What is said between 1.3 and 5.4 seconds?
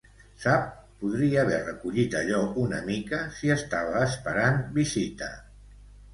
haver recollit allò una mica si estava esperant visita.